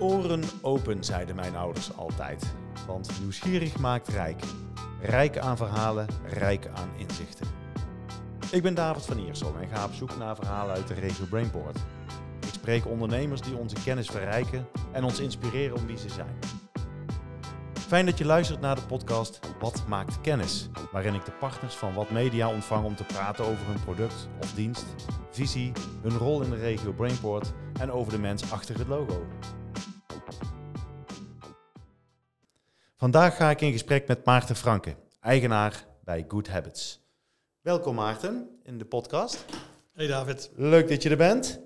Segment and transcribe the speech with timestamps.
[0.00, 2.54] Oren open, zeiden mijn ouders altijd.
[2.86, 4.42] Want nieuwsgierig maakt rijk.
[5.00, 7.46] Rijk aan verhalen, rijk aan inzichten.
[8.50, 11.78] Ik ben David van Iersel en ga op zoek naar verhalen uit de regio Brainport.
[12.40, 16.38] Ik spreek ondernemers die onze kennis verrijken en ons inspireren om wie ze zijn.
[17.72, 20.68] Fijn dat je luistert naar de podcast Wat maakt kennis?
[20.92, 24.52] Waarin ik de partners van Wat Media ontvang om te praten over hun product of
[24.52, 24.86] dienst,
[25.30, 29.26] visie, hun rol in de regio Brainport en over de mens achter het logo.
[33.00, 37.00] Vandaag ga ik in gesprek met Maarten Franke, eigenaar bij Good Habits.
[37.60, 39.44] Welkom Maarten in de podcast.
[39.92, 40.50] Hey David.
[40.54, 41.60] Leuk dat je er bent.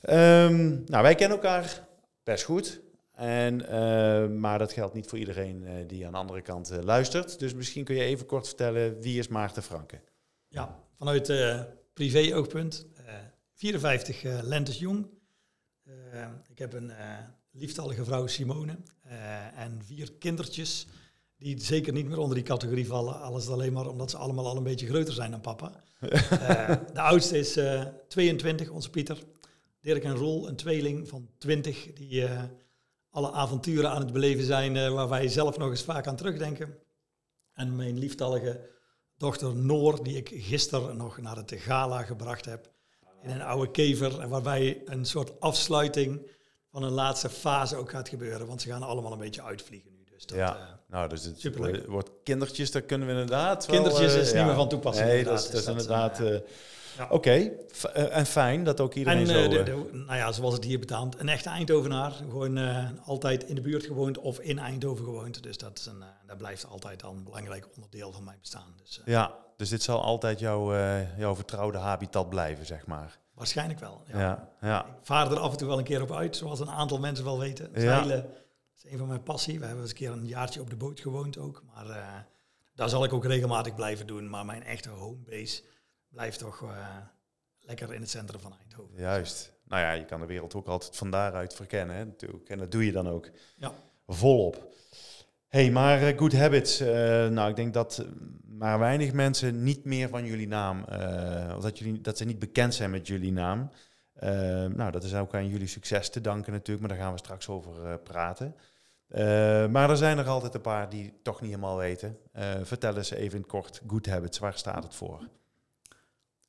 [0.00, 1.88] Ehm, nou, wij kennen elkaar
[2.22, 2.80] best goed.
[3.12, 6.82] En, eh, maar dat geldt niet voor iedereen eh, die aan de andere kant eh,
[6.82, 7.38] luistert.
[7.38, 10.00] Dus misschien kun je even kort vertellen, wie is Maarten Franke?
[10.48, 11.32] Ja, vanuit
[11.92, 12.86] privé-oogpunt.
[13.54, 15.06] 54 lentes jong.
[16.48, 16.92] ik heb een
[17.50, 18.78] lieftallige vrouw Simone
[19.54, 20.86] en vier kindertjes
[21.36, 23.20] die zeker niet meer onder die categorie vallen.
[23.20, 25.84] Alles alleen maar omdat ze allemaal al een beetje groter zijn dan papa.
[26.94, 27.58] de oudste is
[28.08, 29.18] 22, onze Pieter.
[29.80, 32.28] Dirk en Roel, een tweeling van 20, die
[33.10, 36.78] alle avonturen aan het beleven zijn uh, waar wij zelf nog eens vaak aan terugdenken.
[37.52, 38.68] En mijn lieftallige
[39.16, 42.70] dochter Noor, die ik gisteren nog naar het gala gebracht heb.
[43.22, 46.30] In een oude kever, waarbij een soort afsluiting
[46.72, 48.46] van een laatste fase ook gaat gebeuren.
[48.46, 50.04] Want ze gaan allemaal een beetje uitvliegen nu.
[50.10, 54.22] Dus dat, ja, uh, nou, dus het wordt kindertjes, daar kunnen we inderdaad Kindertjes wel,
[54.22, 55.08] is niet meer van toepassing.
[55.08, 56.20] Nee, dat, is, dat is inderdaad...
[56.96, 57.06] Ja.
[57.10, 57.30] Oké,
[57.92, 59.42] eh, en fijn dat ook iedereen en, zo...
[59.42, 61.20] Uh, de, de, nou ja, zoals het hier betaamt.
[61.20, 62.12] Een echte Eindhovenaar.
[62.12, 65.42] Gewoon uh, altijd in de buurt gewoond of in Eindhoven gewoond.
[65.42, 68.74] Dus dat, is een, dat blijft altijd al een belangrijk onderdeel van mijn bestaan.
[68.82, 70.74] Dus, ja, dus dit zal altijd jouw,
[71.18, 73.18] jouw vertrouwde habitat blijven, zeg maar.
[73.40, 74.18] Waarschijnlijk wel, ja.
[74.18, 74.86] ja, ja.
[74.86, 77.24] Ik vaar er af en toe wel een keer op uit, zoals een aantal mensen
[77.24, 77.70] wel weten.
[77.74, 78.30] Zeilen
[78.76, 79.58] is een van mijn passie.
[79.58, 81.62] We hebben eens een keer een jaartje op de boot gewoond ook.
[81.74, 82.26] Maar
[82.74, 84.30] daar zal ik ook regelmatig blijven doen.
[84.30, 85.62] Maar mijn echte homebase
[86.08, 86.96] blijft toch uh,
[87.60, 88.96] lekker in het centrum van Eindhoven.
[88.96, 89.52] Juist.
[89.64, 92.48] Nou ja, je kan de wereld ook altijd van daaruit verkennen, hè, natuurlijk.
[92.48, 93.72] En dat doe je dan ook ja.
[94.06, 94.68] volop.
[95.50, 96.80] Hey, maar uh, Good Habits.
[96.80, 96.88] Uh,
[97.28, 98.04] nou, ik denk dat
[98.44, 100.80] maar weinig mensen niet meer van jullie naam,
[101.56, 103.70] of dat, jullie, dat ze niet bekend zijn met jullie naam.
[104.76, 107.48] nou, dat is ook aan jullie succes te danken natuurlijk, maar daar gaan we straks
[107.48, 108.54] over praten.
[109.72, 112.18] maar er zijn er altijd een paar die toch niet helemaal weten.
[112.62, 115.28] vertel eens even in kort, Good Habits, waar staat het voor?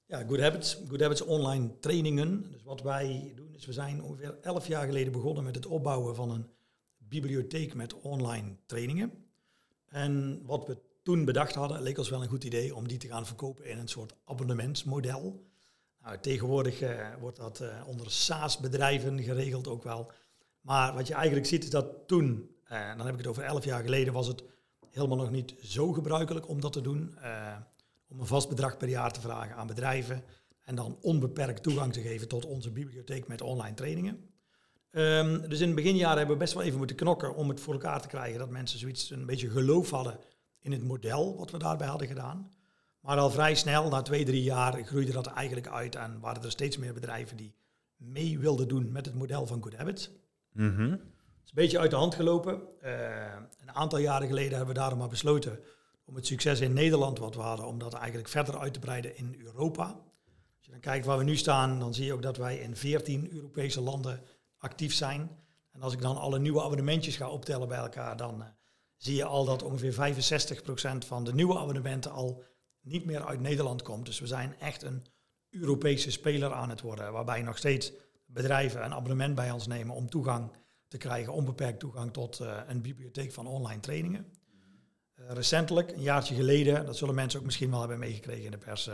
[0.05, 0.81] Ja, Good Habits.
[0.87, 2.45] Good Habits online trainingen.
[2.51, 6.15] Dus wat wij doen is, we zijn ongeveer elf jaar geleden begonnen met het opbouwen
[6.15, 6.45] van een
[7.11, 9.11] bibliotheek met online trainingen.
[9.87, 13.07] En wat we toen bedacht hadden, leek ons wel een goed idee om die te
[13.07, 15.45] gaan verkopen in een soort abonnementsmodel.
[16.01, 20.11] Nou, tegenwoordig uh, wordt dat uh, onder SaaS-bedrijven geregeld ook wel.
[20.61, 23.65] Maar wat je eigenlijk ziet is dat toen, uh, dan heb ik het over elf
[23.65, 24.43] jaar geleden, was het
[24.89, 27.17] helemaal nog niet zo gebruikelijk om dat te doen
[28.07, 30.23] om een vast bedrag per jaar te vragen aan bedrijven
[30.63, 34.30] en dan onbeperkt toegang te geven tot onze bibliotheek met online trainingen.
[34.91, 37.73] Um, dus in het beginjaren hebben we best wel even moeten knokken om het voor
[37.73, 40.19] elkaar te krijgen dat mensen zoiets een beetje geloof hadden
[40.59, 42.51] in het model wat we daarbij hadden gedaan.
[42.99, 46.51] Maar al vrij snel, na twee, drie jaar, groeide dat eigenlijk uit en waren er
[46.51, 47.55] steeds meer bedrijven die
[47.95, 50.11] mee wilden doen met het model van Good Habits.
[50.51, 50.91] Mm -hmm.
[50.91, 50.99] Het
[51.43, 52.61] is een beetje uit de hand gelopen.
[52.83, 52.91] Uh,
[53.61, 55.59] een aantal jaren geleden hebben we daarom maar besloten
[56.05, 59.17] om het succes in Nederland wat we hadden, om dat eigenlijk verder uit te breiden
[59.17, 59.83] in Europa.
[59.83, 62.75] Als je dan kijkt waar we nu staan, dan zie je ook dat wij in
[62.75, 64.21] 14 Europese landen
[64.61, 65.29] actief zijn.
[65.71, 68.47] En als ik dan alle nieuwe abonnementjes ga optellen bij elkaar, dan uh,
[68.97, 70.15] zie je al dat ongeveer
[71.03, 72.43] 65% van de nieuwe abonnementen al
[72.81, 74.05] niet meer uit Nederland komt.
[74.05, 75.05] Dus we zijn echt een
[75.49, 77.91] Europese speler aan het worden, waarbij nog steeds
[78.25, 80.51] bedrijven een abonnement bij ons nemen om toegang
[80.87, 84.33] te krijgen, onbeperkt toegang tot uh, een bibliotheek van online trainingen.
[85.13, 88.57] Eh, recentelijk, een jaartje geleden, dat zullen mensen ook misschien wel hebben meegekregen in de
[88.57, 88.85] pers,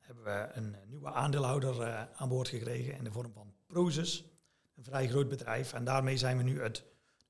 [0.00, 4.33] hebben we een nieuwe aandeelhouder aan boord gekregen in de vorm van Prozus,
[4.76, 5.72] een vrij groot bedrijf.
[5.72, 6.84] En daarmee zijn we nu het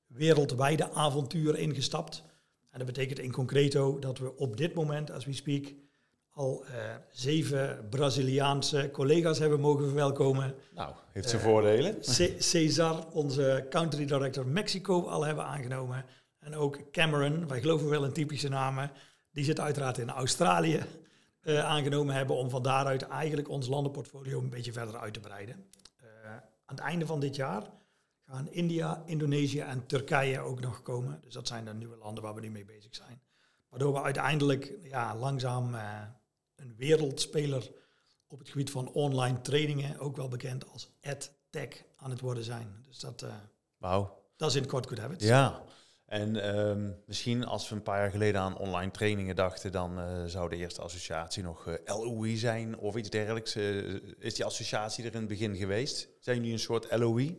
[0.07, 2.23] wereldwijde avontuur ingestapt.
[2.71, 5.73] En dat betekent in concreto dat we op dit moment, as we speak,
[6.29, 6.65] al
[7.11, 10.55] zeven Braziliaanse collega's hebben mogen verwelkomen.
[10.73, 11.99] Nou, heeft zijn voordelen.
[11.99, 16.05] C Cesar, onze country director Mexico, al hebben aangenomen.
[16.39, 18.91] En ook Cameron, wij geloven wel in typische namen,
[19.31, 20.81] die zit uiteraard in Australië
[21.43, 25.65] uh, aangenomen hebben om van daaruit eigenlijk ons landenportfolio een beetje verder uit te breiden.
[26.65, 27.71] Aan het einde van dit jaar
[28.25, 31.21] gaan India, Indonesië en Turkije ook nog komen.
[31.21, 33.21] Dus dat zijn de nieuwe landen waar we nu mee bezig zijn.
[33.69, 36.01] Waardoor we uiteindelijk ja, langzaam uh,
[36.55, 37.71] een wereldspeler
[38.27, 42.83] op het gebied van online trainingen, ook wel bekend als EdTech, aan het worden zijn.
[42.87, 43.25] Dus dat...
[43.77, 44.23] Wauw.
[44.35, 45.25] Dat is in het kort Good Habits.
[45.25, 45.63] Ja,
[46.05, 50.25] en ehm, misschien als we een paar jaar geleden aan online trainingen dachten, dan uh,
[50.25, 53.55] zou de eerste associatie nog uh, eh, LOE zijn of iets dergelijks.
[53.55, 56.09] Uh, is die associatie er in het begin geweest?
[56.19, 57.37] Zijn jullie een soort LOE?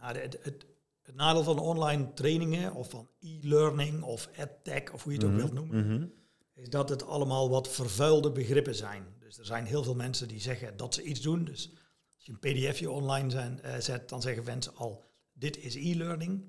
[0.00, 0.66] Nou, het, het,
[1.02, 5.32] het, nadeel van online trainingen of van e-learning of edtech of hoe je het ook
[5.32, 6.06] mhm, wilt noemen, mhm.
[6.54, 9.04] is dat het allemaal wat vervuilde begrippen zijn.
[9.18, 11.44] Dus er zijn heel veel mensen die zeggen dat ze iets doen.
[11.44, 11.72] Dus
[12.14, 16.42] als je een pdfje online zijn, zet, dan zeggen mensen al, dit is e-learning.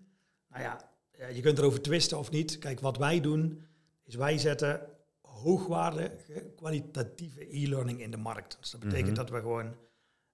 [0.47, 0.90] Nou ja,
[1.29, 2.57] je kunt erover twisten of niet.
[2.57, 3.65] Kijk, wat wij doen,
[4.03, 4.87] is wij zetten
[5.21, 8.57] hoogwaardige, kwalitatieve e-learning in de markt.
[8.59, 9.15] Dus dat betekent mhm.
[9.15, 9.75] dat we gewoon,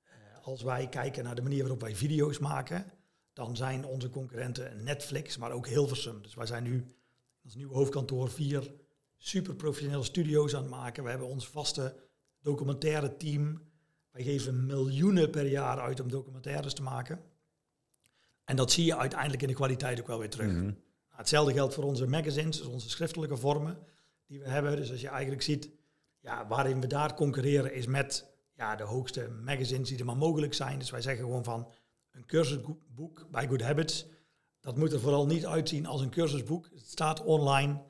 [0.03, 2.85] eh, als wij kijken naar de manier waarop wij video's maken,
[3.33, 6.21] dan zijn onze concurrenten Netflix, maar ook Hilversum.
[6.21, 6.95] Dus wij zijn nu
[7.43, 8.71] als nieuwe hoofdkantoor vier
[9.17, 11.03] super professionele studio's aan het maken.
[11.03, 11.95] We hebben ons vaste
[12.41, 13.61] documentaire team.
[14.11, 17.19] Wij geven miljoenen per jaar uit om documentaires te maken.
[18.47, 20.51] En dat zie je uiteindelijk in de kwaliteit ook wel weer terug.
[20.51, 20.63] Mhm.
[20.63, 20.75] nou,
[21.09, 23.77] hetzelfde geldt voor onze magazines, dus onze schriftelijke vormen
[24.27, 24.75] die we hebben.
[24.75, 25.69] Dus als je eigenlijk ziet,
[26.19, 30.53] ja, waarin we daar concurreren is met ja, de hoogste magazines die er maar mogelijk
[30.53, 30.79] zijn.
[30.79, 31.71] Dus wij zeggen gewoon van
[32.11, 34.05] een cursusboek bij Good Habits,
[34.59, 36.69] dat moet er vooral niet uitzien als een cursusboek.
[36.73, 37.81] Het staat online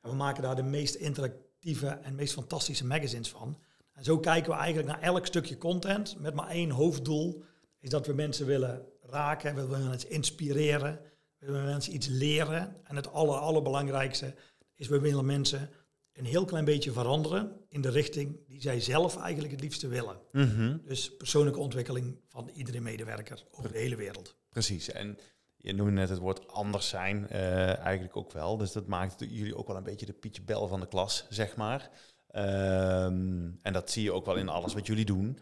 [0.00, 3.58] en we maken daar de meest interactieve en meest fantastische magazines van.
[3.92, 7.42] En zo kijken we eigenlijk naar elk stukje content met maar één hoofddoel,
[7.78, 11.00] is dat we mensen willen raken, we willen mensen inspireren,
[11.38, 12.76] we willen mensen iets leren.
[12.84, 14.34] En het aller, allerbelangrijkste
[14.74, 15.70] is we willen mensen
[16.12, 20.16] een heel klein beetje veranderen in de richting die zij zelf eigenlijk het liefste willen.
[20.32, 20.78] Mhm.
[20.84, 24.36] Dus persoonlijke ontwikkeling van iedere medewerker over de hele wereld.
[24.48, 24.90] Precies.
[24.90, 25.18] En
[25.56, 28.56] je noemde net het woord anders zijn, uh, eigenlijk ook wel.
[28.56, 31.56] Dus dat maakt jullie ook wel een beetje de Pietje Bel van de klas, zeg
[31.56, 31.90] maar.
[32.28, 35.38] Ehm, en dat zie je ook wel in alles wat jullie doen.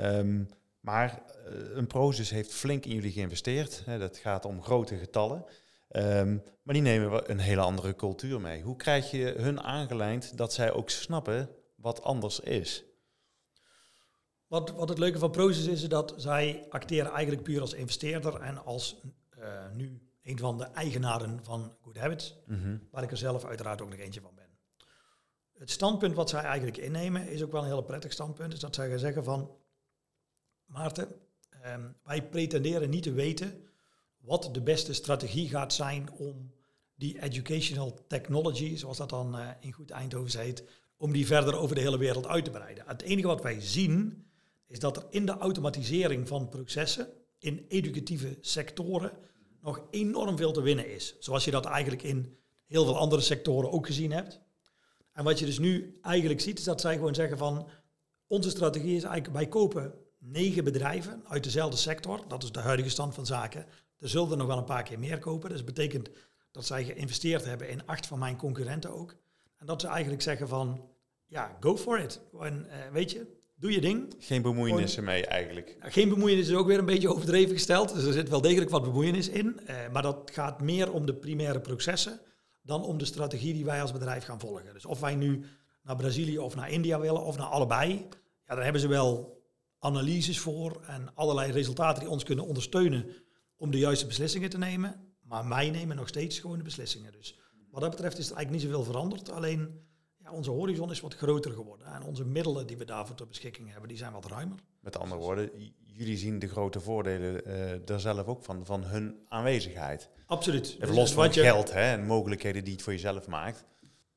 [0.00, 0.48] Um,
[0.82, 3.82] maar eh, een Prozus heeft flink in jullie geïnvesteerd.
[3.84, 5.44] Hè, dat gaat om grote getallen.
[5.88, 8.62] Ehm, maar die nemen een hele andere cultuur mee.
[8.62, 12.84] Hoe krijg je hun aangelijnd dat zij ook snappen wat anders is?
[14.46, 18.40] Wat, wat het leuke van Prozus is, is dat zij acteren eigenlijk puur als investeerder
[18.40, 19.00] en als
[19.38, 22.76] uh, nu een van de eigenaren van Good Habits, mhm.
[22.90, 24.58] waar ik er zelf uiteraard ook nog eentje van ben.
[25.52, 28.74] Het standpunt wat zij eigenlijk innemen is ook wel een heel prettig standpunt, is dat
[28.74, 29.50] zij gaan zeggen van
[30.72, 31.08] Maarten,
[31.62, 33.68] ehm, wij pretenderen niet te weten
[34.18, 36.52] wat de beste strategie gaat zijn om
[36.94, 40.64] die educational technology, zoals dat dan uh, in goed Eindhoven heet,
[40.96, 42.84] om die verder over de hele wereld uit te breiden.
[42.86, 44.26] Het enige wat wij zien
[44.66, 47.08] is dat er in de automatisering van processen
[47.38, 49.12] in educatieve sectoren
[49.60, 51.16] nog enorm veel te winnen is.
[51.18, 52.36] Zoals je dat eigenlijk in
[52.66, 54.40] heel veel andere sectoren ook gezien hebt.
[55.12, 57.68] En wat je dus nu eigenlijk ziet, is dat zij gewoon zeggen van
[58.26, 62.28] onze strategie is eigenlijk wij kopen negen bedrijven uit dezelfde sector.
[62.28, 63.66] Dat is de huidige stand van zaken.
[63.98, 65.48] Er zullen er nog wel een paar keer meer kopen.
[65.48, 66.10] Dus dat betekent
[66.50, 69.16] dat zij geïnvesteerd hebben in acht van mijn concurrenten ook.
[69.56, 70.88] En dat ze eigenlijk zeggen van,
[71.26, 72.20] ja, go for it.
[72.30, 74.14] Gewoon, uh, weet je, doe je ding.
[74.18, 75.76] Geen bemoeienissen mee eigenlijk.
[75.80, 77.94] geen bemoeienis is ook weer een beetje overdreven gesteld.
[77.94, 79.60] Dus er zit wel degelijk wat bemoeienis in.
[79.66, 82.20] Uh, maar dat gaat meer om de primaire processen
[82.62, 84.72] dan om de strategie die wij als bedrijf gaan volgen.
[84.72, 85.44] Dus of wij nu
[85.82, 88.06] naar Brazilië of naar India willen of naar allebei,
[88.46, 89.41] ja, daar hebben ze wel
[89.82, 93.06] analyses voor en allerlei resultaten die ons kunnen ondersteunen
[93.56, 95.14] om de juiste beslissingen te nemen.
[95.22, 97.12] Maar wij nemen nog steeds gewoon de beslissingen.
[97.12, 97.38] Dus
[97.70, 99.30] wat dat betreft is er eigenlijk niet zoveel veranderd.
[99.30, 99.80] Alleen
[100.18, 101.86] ja, onze horizon is wat groter geworden.
[101.86, 104.58] En onze middelen die we daarvoor ter beschikking hebben, die zijn wat ruimer.
[104.80, 105.50] Met andere woorden,
[105.82, 110.08] jullie zien de grote voordelen uh, daar zelf ook van, van hun aanwezigheid.
[110.26, 110.80] Absoluut.
[110.80, 113.64] Dus los van geld hè, en mogelijkheden die het voor jezelf maakt.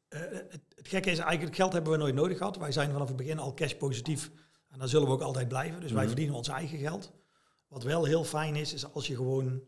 [0.10, 2.58] Uh, het, het, gekke is eigenlijk, geld hebben we nooit nodig gehad.
[2.58, 4.32] Wij zijn vanaf het begin al cash positief
[4.76, 5.82] en daar zullen we ook altijd blijven.
[5.82, 6.08] Dus wij mhm.
[6.08, 7.12] verdienen ons eigen geld.
[7.68, 9.64] Wat wel heel fijn is, is als je gewoon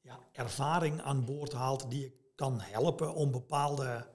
[0.00, 4.06] ja, ervaring aan boord haalt die je kan helpen om bepaalde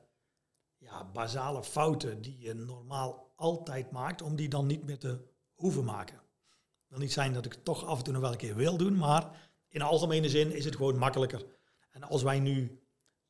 [0.78, 5.84] ja, basale fouten die je normaal altijd maakt, om die dan niet meer te hoeven
[5.84, 6.16] maken.
[6.16, 8.56] Het wil niet zijn dat ik het toch af en toe nog wel een keer
[8.56, 11.46] wil doen, maar in algemene zin is het gewoon makkelijker.
[11.92, 12.82] En als wij nu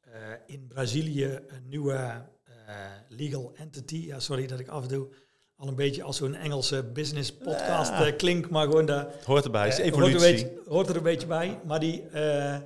[0.07, 0.13] uh,
[0.45, 5.13] in Brazilië een nieuwe uh, legal entity, ja, sorry dat ik af en toe
[5.57, 8.07] al een beetje als zo'n Engelse business podcast ja.
[8.07, 9.07] uh, klinkt, maar gewoon daar...
[9.25, 10.19] hoort erbij, is evolutie.
[10.19, 11.59] Hoort er, beetje, hoort er, een beetje bij.
[11.65, 12.57] Maar die, uh,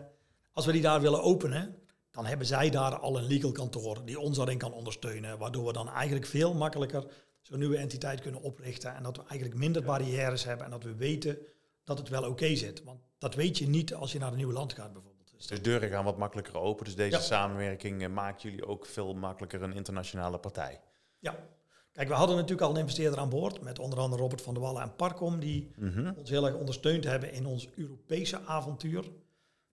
[0.54, 1.76] als we die daar willen openen,
[2.12, 5.74] dan hebben zij daar al een legal kantoor die ons daarin kan ondersteunen, waardoor we
[5.74, 7.06] dan eigenlijk veel makkelijker
[7.42, 10.96] zo'n nieuwe entiteit kunnen oprichten en dat we eigenlijk minder barrières hebben en dat we
[10.96, 11.38] weten
[11.84, 12.84] dat het wel oké zit.
[12.84, 15.32] Want dat weet je niet als je naar een nieuw land gaat bijvoorbeeld.
[15.36, 19.62] Dus, dus deuren gaan wat makkelijker open, dus deze samenwerking maakt jullie ook veel makkelijker
[19.62, 20.80] een internationale partij.
[21.20, 21.36] Ja,
[22.00, 24.64] Kijk, we hadden natuurlijk al een investeerder aan boord, met onder andere Robert van der
[24.64, 26.12] Wallen en Parkom, die mhm.
[26.18, 29.06] ons heel erg ondersteund hebben in ons Europese avontuur.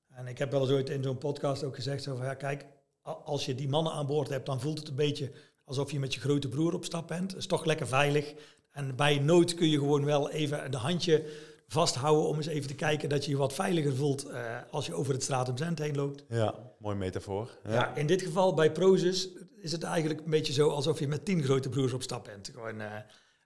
[0.09, 2.67] En ik heb wel eens ooit in zo'n podcast ook gezegd, zo van, ja, kijk,
[3.03, 5.33] als je die mannen aan boord hebt, dan voelt het een beetje
[5.65, 7.31] alsof je met je grote broer op stap bent.
[7.31, 8.35] Het is toch lekker veilig.
[8.71, 11.25] En bij nood kun je gewoon wel even de handje
[11.67, 14.95] vasthouden om eens even te kijken dat je je wat veiliger voelt uh, als je
[14.95, 16.25] over het stratum Zend heen loopt.
[16.29, 17.59] Ja, mooi metafoor.
[17.65, 17.73] Ja.
[17.73, 17.95] ja.
[17.95, 19.29] in dit geval bij Prozus
[19.61, 22.51] is het eigenlijk een beetje zo alsof je met tien grote broers op stap bent.
[22.55, 22.93] Gewoon, uh,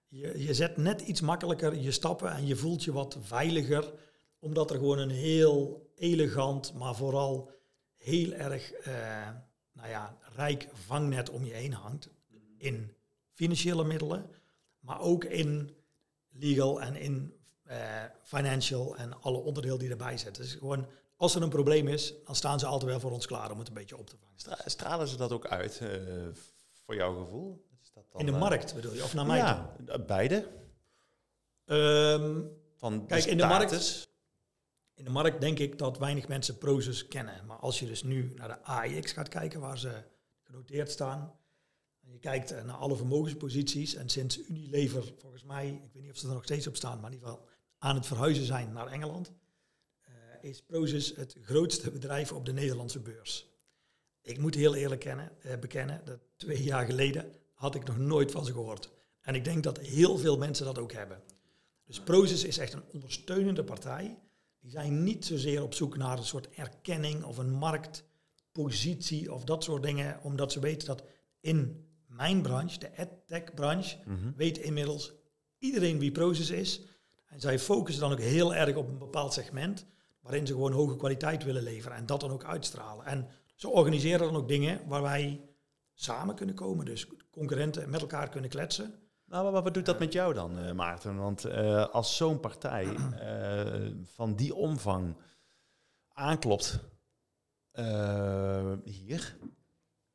[0.09, 3.93] je, je zet net iets makkelijker je stappen en je voelt je wat veiliger,
[4.39, 7.51] omdat er gewoon een heel elegant, maar vooral
[7.97, 9.29] heel erg uh,
[9.73, 12.09] nou ja, rijk vangnet om je heen hangt.
[12.57, 12.93] In
[13.33, 14.31] financiële middelen,
[14.81, 15.71] maar ook in
[16.31, 17.40] legal en in
[17.71, 17.77] uh,
[18.23, 20.43] financial en alle onderdelen die erbij zitten.
[20.43, 20.87] Dus gewoon,
[21.17, 23.69] als er een probleem is, dan staan ze altijd wel voor ons klaar om het
[23.69, 24.71] een beetje op te vangen.
[24.71, 25.91] stralen ze dat ook uit, uh,
[26.85, 27.65] voor jouw gevoel?
[27.83, 30.05] Is dat dan, in de uh, markt bedoel je, of naar mij ja, toe?
[30.05, 30.49] beide.
[31.67, 34.09] Um, Van kijk, in de markt...
[34.95, 37.47] In de markt denk ik dat weinig mensen Prozus kennen.
[37.47, 40.03] Maar als je dus nu naar de AIX gaat kijken, waar ze
[40.43, 41.35] genoteerd staan,
[42.01, 46.29] je kijkt naar alle vermogensposities en sinds Unilever, volgens mij, ik weet niet of ze
[46.29, 47.49] er nog steeds op staan, maar in ieder geval
[47.81, 49.33] aan het verhuizen zijn naar Engeland,
[50.09, 50.15] uh,
[50.51, 53.49] is Prozus het grootste bedrijf op de Nederlandse beurs.
[54.23, 58.31] Ik moet heel eerlijk kennen, uh, bekennen, dat twee jaar geleden had ik nog nooit
[58.31, 58.91] van ze gehoord.
[59.21, 61.23] En ik denk dat heel veel mensen dat ook hebben.
[61.85, 64.19] Dus Prozus is echt een ondersteunende partij.
[64.61, 69.65] Die zijn niet zozeer op zoek naar een soort erkenning of een marktpositie of dat
[69.65, 71.05] soort dingen, omdat ze weten dat
[71.41, 75.13] in mijn branche, de edtech-branche, mm weet inmiddels
[75.59, 76.81] iedereen wie Proces is.
[77.31, 79.87] En zij focussen dan ook heel erg op een bepaald segment,
[80.21, 83.07] waarin ze gewoon hoge kwaliteit willen leveren en dat dan ook uitstralen.
[83.07, 85.41] En ze organiseren dan ook dingen waar wij
[85.95, 88.95] samen kunnen komen, dus concurrenten met elkaar kunnen kletsen.
[89.25, 91.17] Nou, maar wat doet dat met jou dan, uh, Maarten?
[91.17, 95.17] Want uh, als zo'n partij uh, van die omvang
[96.09, 96.81] aanklopt
[98.85, 99.37] hier,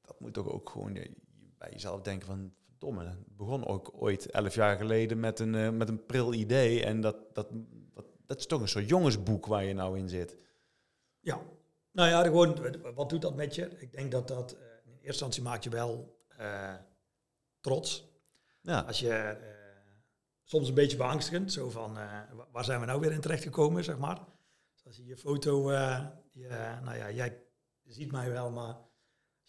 [0.02, 0.94] dat moet toch ook gewoon
[1.58, 2.54] bij jezelf denken van,
[2.86, 6.84] verdomme, het begon ook ooit elf jaar geleden met een, uh, met een pril idee.
[6.84, 7.48] En dat, dat,
[7.94, 10.38] dat, dat is toch een soort jongensboek waar je nou in zit.
[11.20, 11.42] Ja,
[11.92, 12.58] nou ja, gewoon,
[12.96, 13.70] wat doet dat met je?
[13.77, 16.74] Ik denk dat dat uh, in eerste instantie maakt je wel uh,
[17.60, 18.13] trots.
[18.62, 18.80] Ja.
[18.80, 19.38] Als je
[20.44, 21.98] soms een beetje beangstigend, zo van
[22.51, 24.20] waar zijn we nou weer in terecht gekomen, zeg maar.
[24.74, 25.72] Dus als je je foto,
[26.32, 26.48] je,
[26.84, 27.44] nou ja, jij
[27.84, 28.75] ziet mij wel, maar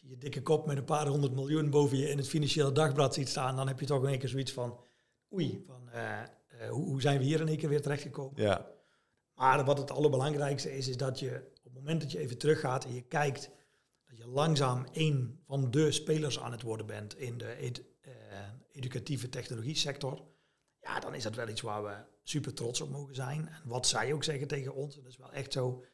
[0.08, 3.28] je dikke kop met een paar honderd miljoen boven je in het financiële dagblad ziet
[3.28, 4.80] staan, dan heb je toch in één keer zoiets van,
[5.34, 6.22] oei, van, uh,
[6.60, 8.42] uh, hoe, hoe, zijn we hier in één keer weer terechtgekomen?
[8.42, 8.70] Ja.
[9.34, 12.84] Maar wat het allerbelangrijkste is, is dat je op het moment dat je even teruggaat
[12.84, 13.50] en je kijkt,
[14.08, 18.12] dat je langzaam een van de spelers aan het worden bent in de ed, uh,
[18.72, 20.22] educatieve technologie sector.
[20.80, 23.48] Ja, dan is dat wel iets waar we super trots op mogen zijn.
[23.48, 25.84] En wat zij ook zeggen tegen ons, dat is wel echt zo,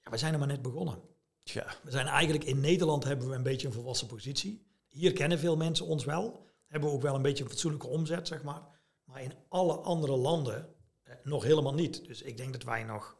[0.00, 1.02] ja, we zijn er maar net begonnen.
[1.52, 1.74] Ja.
[1.82, 4.66] We zijn eigenlijk in Nederland hebben we een beetje een volwassen positie.
[4.88, 6.46] Hier kennen veel mensen ons wel.
[6.66, 8.62] Hebben we ook wel een beetje een fatsoenlijke omzet, zeg maar.
[9.04, 12.04] Maar in alle andere landen eh, nog helemaal niet.
[12.06, 13.16] Dus ik denk dat wij nog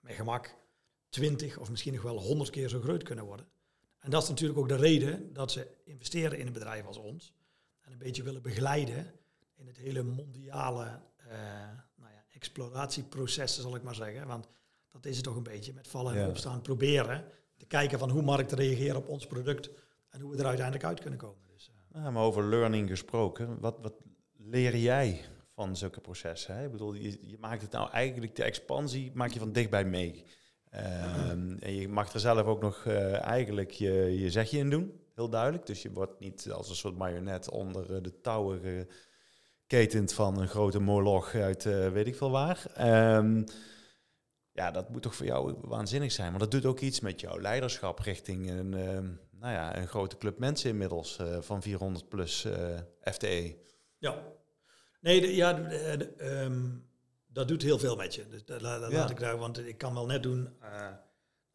[0.00, 0.56] met gemak
[1.08, 3.46] 20 of misschien nog wel 100 keer zo groot kunnen worden.
[3.98, 7.34] En dat is natuurlijk ook de reden dat ze investeren in een bedrijf als ons.
[7.80, 9.12] En een beetje willen begeleiden
[9.54, 10.84] in het hele mondiale
[11.18, 11.32] uh,
[11.96, 14.26] nou ja, exploratieproces, zal ik maar zeggen.
[14.26, 14.48] Want
[14.90, 17.24] dat is het toch een beetje met vallen en opstaan proberen
[17.60, 19.70] te kijken van hoe markten reageren op ons product
[20.10, 21.46] en hoe we er uiteindelijk uit kunnen komen.
[21.52, 22.02] Dus, uh.
[22.02, 23.94] ja, maar over learning gesproken, wat, wat
[24.36, 25.24] leer jij
[25.54, 26.56] van zulke processen?
[26.56, 26.64] Hè?
[26.64, 30.24] Ik bedoel, je, je, maakt het nou eigenlijk, de expansie maak je van dichtbij mee.
[31.30, 35.00] Um, en je mag er zelf ook nog uh, eigenlijk je, je zegje in doen,
[35.14, 35.66] heel duidelijk.
[35.66, 38.88] Dus je wordt niet als een soort marionet onder uh, de touwen
[39.60, 42.64] geketend van een grote moloch uit weet ik veel waar.
[43.16, 43.44] Um,
[44.60, 46.28] ja, dat moet toch voor jou waanzinnig zijn.
[46.28, 48.98] Want dat doet ook iets met jouw leiderschap richting een, uh,
[49.30, 53.56] nou ja, een grote club mensen inmiddels uh, van 400 plus eh, FTE.
[53.98, 54.22] Ja,
[55.00, 56.88] nee, de, ja, de, um,
[57.26, 58.28] dat doet heel veel met je.
[58.28, 58.88] Dus dat, ja.
[58.88, 60.48] laat ik daar, want ik kan wel net doen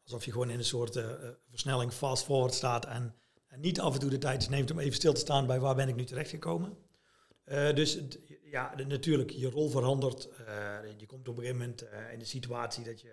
[0.04, 1.00] alsof je gewoon in een soort
[1.50, 3.14] versnelling fast forward staat en,
[3.48, 5.74] en, niet af en toe de tijd neemt om even stil te staan bij waar
[5.74, 6.76] ben ik nu terechtgekomen.
[7.74, 7.98] dus
[8.56, 10.28] ja, natuurlijk, je rol verandert.
[10.40, 13.12] Uh, je komt op een gegeven moment uh, in de situatie dat je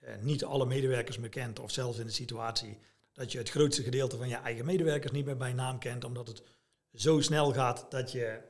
[0.00, 1.58] uh, niet alle medewerkers meer kent.
[1.60, 2.78] Of zelfs in de situatie
[3.12, 6.04] dat je het grootste gedeelte van je eigen medewerkers niet meer bij naam kent.
[6.04, 6.42] Omdat het
[6.92, 8.40] zo snel gaat dat je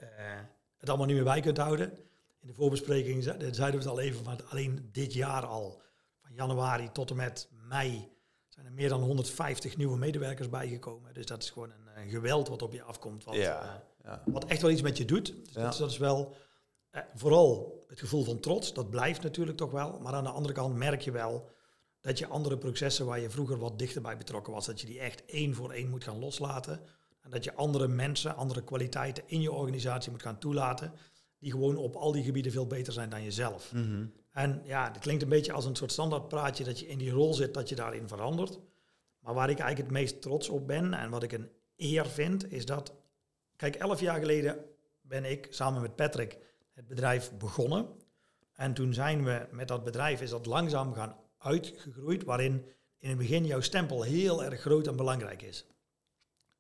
[0.77, 1.93] het allemaal niet meer bij kunt houden.
[2.41, 5.83] In de voorbespreking zeiden we het al even, maar alleen dit jaar al,
[6.21, 8.09] van januari tot en met mei,
[8.49, 11.15] zijn er meer dan 150 nieuwe medewerkers bijgekomen.
[11.15, 13.25] Dus dat is gewoon een, een geweld wat op je afkomt.
[13.25, 13.83] Wat, ja.
[14.07, 14.23] Ja.
[14.25, 15.27] Wat echt wel iets met je doet.
[15.27, 16.35] Dus dat, is, dat, is, wel
[16.91, 18.73] eh, vooral het gevoel van trots.
[18.73, 19.99] Dat blijft natuurlijk toch wel.
[20.03, 21.51] Maar aan de andere kant merk je wel
[22.01, 25.01] dat je andere processen waar je vroeger wat dichter bij betrokken was, dat je die
[25.01, 26.81] echt één voor één moet gaan loslaten.
[27.23, 30.93] En dat je andere mensen, andere kwaliteiten in je organisatie moet gaan toelaten,
[31.39, 33.73] die gewoon op al die gebieden veel beter zijn dan jezelf.
[33.73, 34.07] Mhm.
[34.33, 37.35] En ja, dat klinkt een beetje als een soort standaardpraatje dat je in die rol
[37.35, 38.59] zit, dat je daarin verandert.
[39.19, 42.53] Maar waar ik eigenlijk het meest trots op ben en wat ik een eer vind,
[42.53, 42.95] is dat,
[43.57, 44.65] kijk, elf jaar geleden
[45.01, 46.39] ben ik samen met Patrick
[46.73, 47.89] het bedrijf begonnen.
[48.53, 52.65] En toen zijn we met dat bedrijf, is dat langzaam gaan uitgegroeid, waarin
[52.99, 55.67] in het begin jouw stempel heel erg groot en belangrijk is.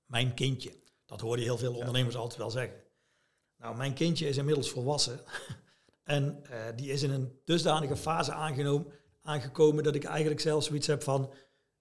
[0.04, 0.72] Mijn kindje,
[1.06, 2.84] dat hoor je heel veel ondernemers altijd wel zeggen.
[3.58, 5.20] Nou, mijn kindje is inmiddels volwassen
[6.04, 10.86] en eh, die is in een dusdanige fase aangenomen, aangekomen dat ik eigenlijk zelfs zoiets
[10.86, 11.32] heb van,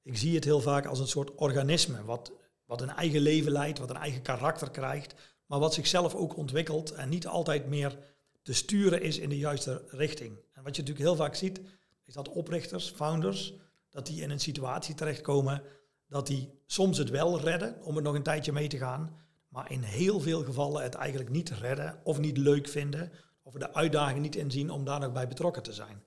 [0.02, 2.32] ik zie het heel vaak als een soort organisme, wat,
[2.66, 6.92] wat een eigen leven leidt, wat een eigen karakter krijgt, maar wat zichzelf ook ontwikkelt
[6.92, 7.98] en niet altijd meer
[8.42, 10.38] te sturen is in de juiste richting.
[10.54, 11.62] En wat je natuurlijk heel vaak ziet,
[12.04, 13.54] is dat oprichters, founders,
[13.90, 15.64] dat die in een situatie terechtkomen
[16.08, 19.18] dat die soms het wel redden om er nog een tijdje mee te gaan,
[19.48, 23.74] maar in heel veel gevallen het eigenlijk niet redden of niet leuk vinden of de
[23.74, 26.04] uitdaging niet inzien om daar nog bij betrokken te zijn.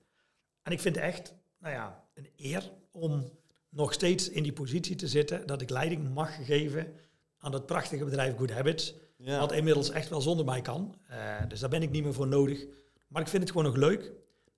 [0.61, 3.38] En ik vind het echt, nou ja, een eer om
[3.69, 6.93] nog steeds in die positie te zitten dat ik leiding mag geven
[7.37, 9.39] aan dat prachtige bedrijf Good Habits, Ja.
[9.39, 10.95] wat inmiddels echt wel zonder mij kan.
[11.07, 12.65] Eh, dus daar ben ik niet meer voor nodig.
[13.07, 14.11] Maar ik vind het gewoon nog leuk.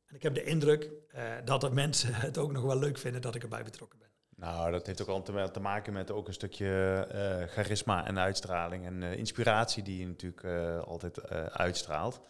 [0.06, 3.22] En ik heb de indruk eh, dat de mensen het ook nog wel leuk vinden
[3.22, 4.10] dat ik erbij betrokken ben.
[4.36, 8.86] Nou, dat heeft ook wel te maken met ook een stukje eh, charisma en uitstraling
[8.86, 10.46] en inspiratie die je natuurlijk
[10.86, 12.22] altijd uitstraalt.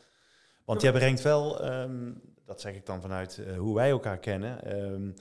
[0.65, 2.11] Want jij brengt wel, ehm,
[2.45, 5.11] dat zeg ik dan vanuit hoe wij elkaar kennen, ehm,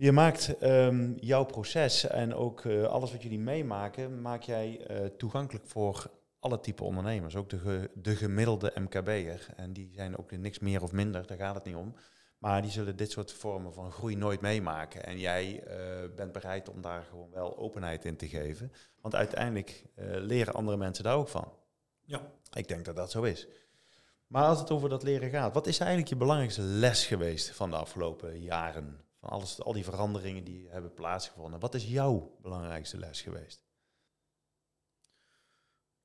[0.00, 5.06] je maakt ehm, jouw proces en ook eh, alles wat jullie meemaken, maak jij eh,
[5.06, 7.36] toegankelijk voor alle type ondernemers.
[7.36, 9.46] Ook de, ge- de gemiddelde MKB'er.
[9.56, 11.94] En die zijn ook niks meer of minder, daar gaat het niet om.
[12.38, 15.04] Maar die zullen dit soort vormen van groei nooit meemaken.
[15.04, 15.76] En jij eh,
[16.16, 18.72] bent bereid om daar gewoon wel openheid in te geven.
[19.00, 19.84] Want uiteindelijk
[20.20, 21.52] leren andere mensen daar ook van.
[22.04, 22.20] Ja.
[22.52, 23.48] Ik denk dat dat zo is.
[24.26, 27.70] Maar als het over dat leren gaat, wat is eigenlijk je belangrijkste les geweest van
[27.70, 29.00] de afgelopen jaren?
[29.20, 31.60] Van alles, al die veranderingen die hebben plaatsgevonden.
[31.60, 33.64] Wat is jouw belangrijkste les geweest?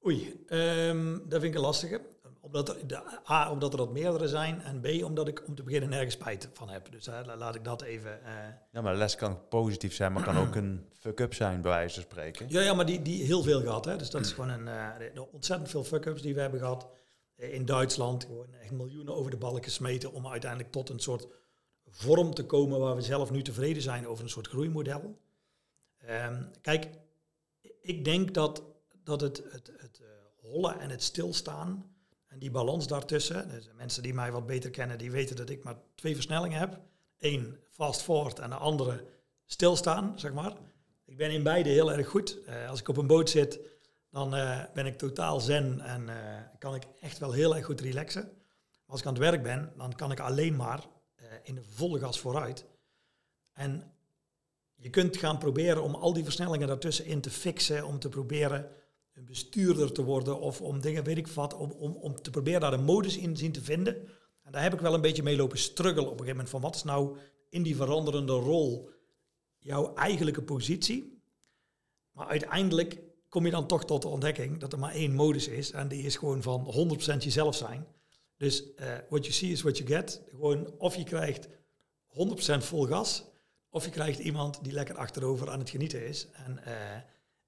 [0.05, 2.01] Oei, ehm, dat vind ik een lastige.
[2.41, 4.61] Omdat er, de, A, omdat er wat meerdere zijn.
[4.61, 6.91] En B, omdat ik om te beginnen nergens spijt van heb.
[6.91, 8.23] Dus la- laat ik dat even...
[8.25, 8.33] eh,
[8.71, 12.03] Ja, maar les kan positief zijn, maar kan ook een fuck-up zijn, bij wijze van
[12.03, 12.45] spreken.
[12.49, 13.85] Ja, ja, maar die, die heel veel gehad.
[13.85, 13.97] Hè.
[13.97, 16.87] Dus dat is gewoon een, eh, ontzettend veel fuck-ups die we hebben gehad.
[17.35, 21.27] Eh, In Duitsland gewoon echt miljoenen over de balk gesmeten om uiteindelijk tot een soort
[21.95, 25.17] vorm te komen waar we zelf nu tevreden zijn over een soort groeimodel.
[25.97, 26.89] Ehm, kijk,
[27.81, 28.63] ik denk dat,
[29.03, 30.07] dat het, het, het eh,
[30.49, 31.95] hollen en het stilstaan
[32.27, 35.63] en die balans daartussen, dus mensen die mij wat beter kennen, die weten dat ik
[35.63, 36.79] maar twee versnellingen heb.
[37.19, 39.05] Eén fast forward en de andere
[39.45, 40.53] stilstaan, zeg maar.
[41.05, 42.43] Ik ben in beide heel erg goed.
[42.43, 43.59] Eh, als ik op een boot zit,
[44.09, 46.09] dan eh, ben ik totaal zen en
[46.59, 48.31] kan ik echt wel heel erg goed relaxen.
[48.85, 50.83] Als ik aan het werk ben, dan kan ik alleen maar
[51.43, 52.65] in de volle gas vooruit.
[53.53, 53.91] En
[54.75, 58.71] je kunt gaan proberen om al die versnellingen daartussenin te fixen, om te proberen
[59.13, 62.61] een bestuurder te worden of om dingen, weet ik wat, om, om, om te proberen
[62.61, 63.95] daar een modus in zien te vinden.
[64.43, 66.61] En daar heb ik wel een beetje mee lopen struggelen op een gegeven moment van
[66.61, 67.17] wat is nou
[67.49, 68.89] in die veranderende rol
[69.57, 71.23] jouw eigenlijke positie.
[72.11, 75.71] Maar uiteindelijk kom je dan toch tot de ontdekking dat er maar één modus is.
[75.71, 77.87] En die is gewoon van 100% jezelf zijn.
[78.37, 80.21] Dus eh what you see is what you get.
[80.29, 81.47] Gewoon of je krijgt
[82.07, 83.23] 100% vol gas.
[83.69, 86.27] Of je krijgt iemand die lekker achterover aan het genieten is.
[86.31, 87.01] En eh,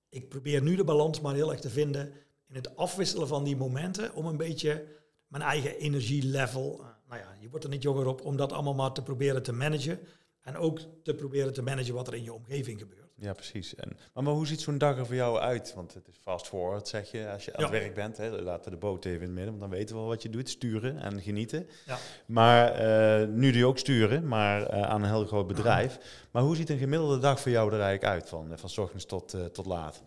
[0.09, 2.13] ik probeer nu de balans maar heel erg te vinden
[2.47, 4.13] in het afwisselen van die momenten.
[4.13, 4.85] Om een beetje
[5.27, 6.79] mijn eigen energielevel.
[6.79, 9.43] eh, nou ja, je wordt er niet jonger op om dat allemaal maar te proberen
[9.43, 9.99] te managen.
[10.41, 13.06] En ook te proberen te managen wat er in je omgeving gebeurt.
[13.19, 13.75] Ja, precies.
[13.75, 15.73] En, maar, maar hoe ziet zo'n dag er voor jou uit?
[15.73, 18.17] Want het is fast forward, zeg je, als je aan het werk bent.
[18.17, 20.21] Hè, laten we de boot even in het midden, want dan weten we wel wat
[20.21, 20.49] je doet.
[20.49, 21.69] Sturen en genieten.
[21.85, 21.97] Ja.
[22.25, 25.99] Maar eh, nu doe je ook sturen, maar eh, aan een heel groot bedrijf.
[26.31, 28.29] Maar hoe ziet een gemiddelde dag voor jou er eigenlijk uit?
[28.29, 30.03] Van, eh, van 's ochtends tot, tot laat?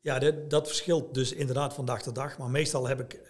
[0.00, 2.38] Ja, dat, dat verschilt dus inderdaad van dag tot dag.
[2.38, 3.20] Maar meestal heb ik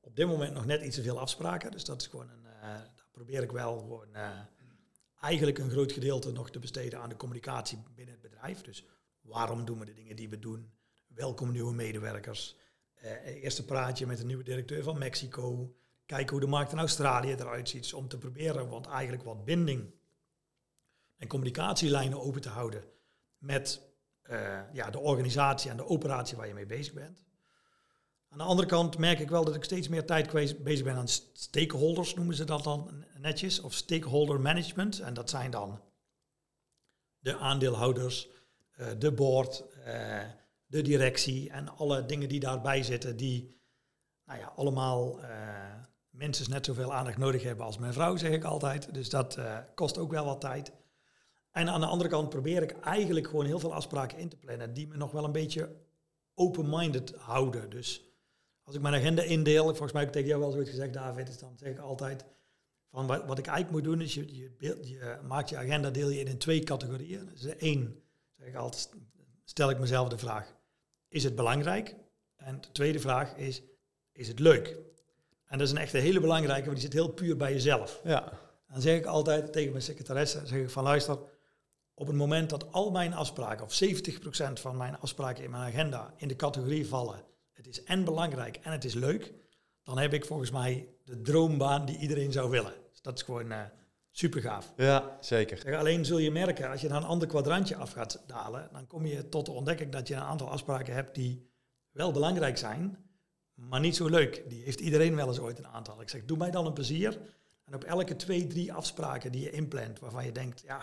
[0.00, 1.70] op dit moment nog net iets te veel afspraken.
[1.70, 2.42] Dus dat is gewoon een.
[2.60, 4.08] daar probeer ik wel gewoon
[5.20, 8.60] eigenlijk een groot gedeelte nog te besteden aan de communicatie binnen het bedrijf.
[8.60, 8.84] Dus
[9.20, 10.72] waarom doen we de dingen die we doen?
[11.06, 12.56] Welkom nieuwe medewerkers.
[12.94, 15.74] Eh eerste praatje met de nieuwe directeur van Mexico.
[16.06, 17.92] Kijken hoe de markt in Australië eruit ziet.
[17.92, 19.94] Om te proberen, want eigenlijk wat binding
[21.16, 22.84] en communicatielijnen open te houden
[23.38, 23.82] met
[24.22, 27.27] eh, ja, de organisatie en de operatie waar je mee bezig bent.
[28.28, 31.08] Aan de andere kant merk ik wel dat ik steeds meer tijd bezig ben aan
[31.32, 35.00] stakeholders, noemen ze dat dan netjes, of stakeholder management.
[35.00, 35.80] En dat zijn dan
[37.18, 38.28] de aandeelhouders,
[38.72, 40.20] eh, de board, eh,
[40.66, 43.56] de directie en alle dingen die daarbij zitten, die
[44.24, 45.28] nou ja, allemaal uh,
[46.10, 48.94] mensen net zoveel aandacht nodig hebben als mijn vrouw, zeg ik altijd.
[48.94, 49.38] Dus dat
[49.74, 50.72] kost ook wel wat tijd.
[51.50, 54.74] En aan de andere kant probeer ik eigenlijk gewoon heel veel afspraken in te plannen
[54.74, 55.76] die me nog wel een beetje
[56.34, 57.70] open-minded houden.
[57.70, 58.07] Dus
[58.68, 61.28] als ik mijn agenda indeel, volgens mij heb ik tegen jou wel zoiets gezegd, David,
[61.28, 62.24] is dan zeg ik altijd
[62.90, 66.08] van wat, wat ik eigenlijk moet doen is je, je, je, maakt je agenda deel
[66.08, 67.28] je in, in twee categorieën.
[67.32, 68.02] Dus één,
[68.36, 68.90] zeg ik altijd,
[69.44, 70.54] stel ik mezelf de vraag,
[71.08, 71.96] is het belangrijk?
[72.36, 73.62] En de tweede vraag is,
[74.12, 74.76] is het leuk?
[75.44, 78.00] En dat is een echt een hele belangrijke, want die zit heel puur bij jezelf.
[78.04, 78.32] Ja.
[78.72, 81.18] Dan zeg ik altijd tegen mijn secretaresse, zeg ik van luister,
[81.94, 86.14] op het moment dat al mijn afspraken, of 70% van mijn afspraken in mijn agenda
[86.16, 87.26] in de categorie vallen,
[87.58, 89.32] het is en belangrijk en het is leuk,
[89.82, 92.72] dan heb ik volgens mij de droombaan die iedereen zou willen.
[92.90, 93.60] Dus dat is gewoon uh,
[94.10, 94.72] super gaaf.
[94.76, 95.76] Ja, zeker.
[95.76, 99.06] Alleen zul je merken, als je naar een ander kwadrantje af gaat dalen, dan kom
[99.06, 101.50] je tot de ontdekking dat je een aantal afspraken hebt die
[101.90, 102.96] wel belangrijk zijn,
[103.54, 104.44] maar niet zo leuk.
[104.48, 106.00] Die heeft iedereen wel eens ooit een aantal.
[106.00, 107.18] Ik zeg, doe mij dan een plezier.
[107.64, 110.78] En op elke twee, drie afspraken die je inplant, waarvan je denkt, ja,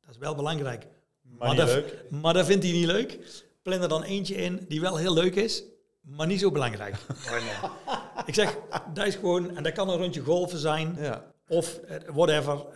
[0.00, 0.86] dat is wel belangrijk.
[1.20, 2.10] Maar, maar, dat, leuk.
[2.10, 3.42] maar dat vindt hij niet leuk.
[3.62, 5.64] Plan er dan eentje in die wel heel leuk is,
[6.04, 6.96] maar niet zo belangrijk.
[8.26, 8.56] ik zeg,
[8.94, 11.24] dat is gewoon, en dat kan een rondje golven zijn, ja.
[11.48, 12.66] of uh, whatever,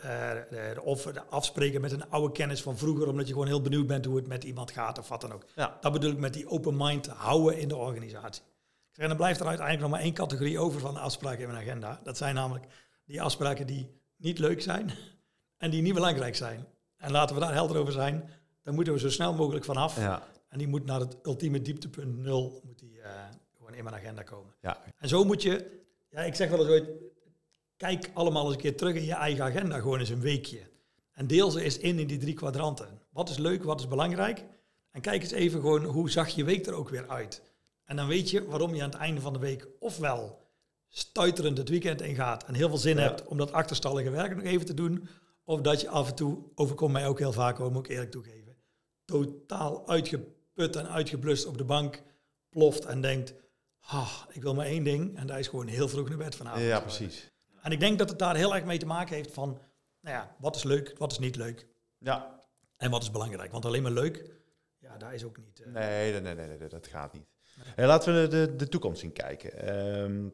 [0.52, 4.04] uh, of afspreken met een oude kennis van vroeger, omdat je gewoon heel benieuwd bent
[4.04, 5.44] hoe het met iemand gaat of wat dan ook.
[5.54, 5.78] Ja.
[5.80, 8.42] Dat bedoel ik met die open mind houden in de organisatie.
[8.98, 11.62] En dan blijft er uiteindelijk nog maar één categorie over van de afspraken in mijn
[11.62, 12.00] agenda.
[12.02, 12.66] Dat zijn namelijk
[13.04, 14.90] die afspraken die niet leuk zijn
[15.56, 16.66] en die niet belangrijk zijn.
[16.96, 18.30] En laten we daar helder over zijn,
[18.62, 19.96] daar moeten we zo snel mogelijk vanaf.
[19.96, 20.22] Ja.
[20.48, 22.62] En die moet naar het ultieme dieptepunt nul,
[23.56, 24.54] gewoon in mijn agenda komen.
[24.60, 24.82] Ja.
[24.98, 26.88] En zo moet je, ja, ik zeg wel eens ooit,
[27.76, 30.60] kijk allemaal eens een keer terug in je eigen agenda, gewoon eens een weekje.
[31.12, 33.00] En deel ze eens in in die drie kwadranten.
[33.10, 34.44] Wat is leuk, wat is belangrijk?
[34.90, 37.42] En kijk eens even gewoon, hoe zag je week er ook weer uit?
[37.84, 40.46] En dan weet je waarom je aan het einde van de week ofwel
[40.88, 44.66] stuiterend het weekend ingaat en heel veel zin hebt om dat achterstallige werk nog even
[44.66, 45.08] te doen,
[45.44, 48.56] of dat je af en toe, overkomt mij ook heel vaak, moet ik eerlijk toegeven,
[49.04, 52.02] totaal uitgeput en uitgeblust op de bank
[52.48, 53.34] ploft en denkt,
[53.80, 56.64] ah, ik wil maar één ding en dat is gewoon heel vroeg naar bed vanavond.
[56.64, 57.30] Ja, precies.
[57.62, 59.60] En ik denk dat het daar heel erg mee te maken heeft van,
[60.00, 61.66] nou ja, wat is leuk, wat is niet leuk.
[61.98, 62.40] Ja.
[62.76, 63.52] En wat is belangrijk.
[63.52, 64.30] Want alleen maar leuk,
[64.78, 65.60] ja, daar is ook niet...
[65.60, 65.72] Uh...
[65.72, 67.26] Nee, nee, nee, nee, dat gaat niet.
[67.76, 67.86] Nee.
[67.86, 69.78] laten we de, de toekomst in kijken.
[70.00, 70.32] Um,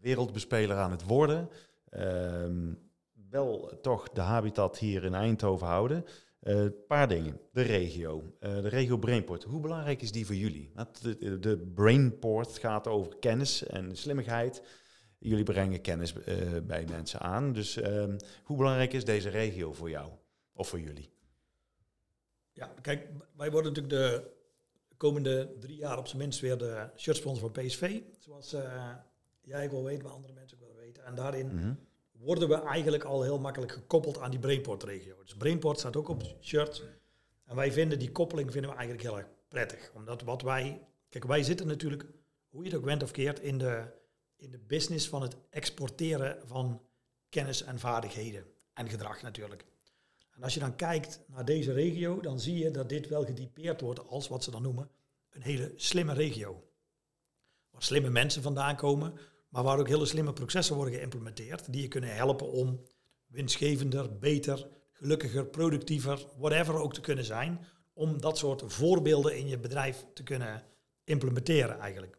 [0.00, 1.50] wereldbespeler aan het worden.
[1.90, 2.90] Um,
[3.30, 6.04] wel toch de habitat hier in Eindhoven houden.
[6.42, 7.40] Een uh, paar dingen.
[7.52, 8.22] De regio.
[8.22, 9.44] Uh, de regio Brainport.
[9.44, 10.72] Hoe belangrijk is die voor jullie?
[11.00, 14.62] De, de Brainport gaat over kennis en slimmigheid.
[15.18, 17.52] Jullie brengen kennis uh, bij mensen aan.
[17.52, 20.10] Dus ehm, hoe belangrijk is deze regio voor jou
[20.52, 21.12] of voor jullie?
[22.52, 24.30] Ja, kijk, wij worden natuurlijk de
[24.96, 28.00] komende drie jaar op zijn minst weer de shirtsponsor van PSV.
[28.18, 28.56] Zoals
[29.40, 31.04] jij wel weet, maar andere mensen ook wel weten.
[31.04, 31.72] En daarin mhm
[32.22, 35.22] worden we eigenlijk al heel makkelijk gekoppeld aan die Brainport-regio.
[35.22, 36.82] Dus Brainport staat ook op het shirt.
[37.44, 39.90] En wij vinden die koppeling vinden we eigenlijk heel erg prettig.
[39.94, 40.86] Omdat wat wij...
[41.08, 42.04] Kijk, wij zitten natuurlijk,
[42.48, 43.84] hoe je het ook went of keert, in de,
[44.36, 46.82] in de business van het exporteren van
[47.28, 48.44] kennis en vaardigheden.
[48.72, 49.64] En gedrag natuurlijk.
[50.34, 53.80] En als je dan kijkt naar deze regio, dan zie je dat dit wel getypeerd
[53.80, 54.90] wordt als wat ze dan noemen
[55.30, 56.64] een hele slimme regio.
[57.70, 59.18] Waar slimme mensen vandaan komen,
[59.52, 62.80] maar waar ook hele slimme processen worden geïmplementeerd, die je kunnen helpen om
[63.26, 69.58] winstgevender, beter, gelukkiger, productiever, whatever ook te kunnen zijn, om dat soort voorbeelden in je
[69.58, 70.62] bedrijf te kunnen
[71.04, 72.18] implementeren eigenlijk.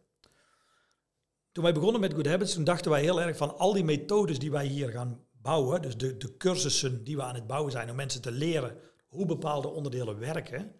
[1.52, 4.38] Toen wij begonnen met Good Habits, toen dachten wij heel erg van al die methodes
[4.38, 7.90] die wij hier gaan bouwen, dus de, de cursussen die we aan het bouwen zijn
[7.90, 8.76] om mensen te leren
[9.08, 10.74] hoe bepaalde onderdelen werken,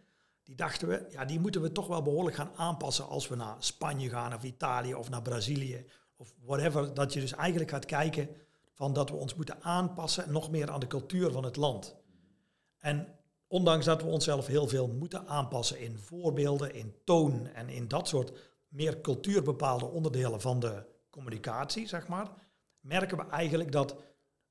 [0.45, 3.57] die dachten we, ja, die moeten we toch wel behoorlijk gaan aanpassen als we naar
[3.59, 5.87] Spanje gaan of Italië of naar Brazilië
[6.25, 8.29] of whatever, dat je dus eigenlijk gaat kijken
[8.73, 11.97] van dat we ons moeten aanpassen nog meer aan de cultuur van het land.
[12.79, 13.09] En
[13.47, 18.09] ondanks dat we onszelf heel veel moeten aanpassen in voorbeelden, in toon en in dat
[18.09, 18.33] soort
[18.69, 22.31] meer cultuurbepaalde onderdelen van de communicatie, zeg maar,
[22.81, 23.97] merken we eigenlijk dat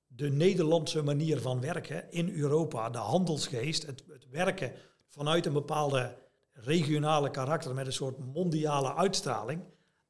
[0.08, 4.72] de Nederlandse manier van werken in Europa, de handelsgeest, het, het werken
[5.08, 6.18] vanuit een bepaalde
[6.54, 9.62] regionale karakter met een soort mondiale uitstraling,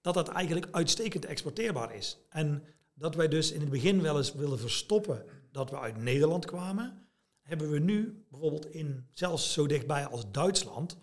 [0.03, 2.17] dat dat eigenlijk uitstekend exporteerbaar is.
[2.29, 2.63] En
[2.93, 7.07] dat wij dus in het begin wel eens willen verstoppen dat we uit Nederland kwamen,
[7.41, 10.97] hebben we nu bijvoorbeeld in zelfs zo dichtbij als Duitsland,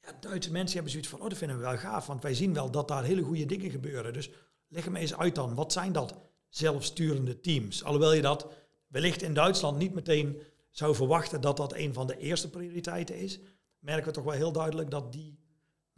[0.00, 2.54] ja, Duitse mensen hebben zoiets van, oh, dat vinden we wel gaaf, want wij zien
[2.54, 4.12] wel dat daar hele goede dingen gebeuren.
[4.12, 4.30] Dus
[4.68, 6.14] leg me eens uit dan, wat zijn dat
[6.48, 7.84] zelfsturende teams?
[7.84, 8.46] Alhoewel je dat
[8.86, 13.40] wellicht in Duitsland niet meteen zou verwachten dat dat een van de eerste prioriteiten is,
[13.78, 15.38] merken we toch wel heel duidelijk dat die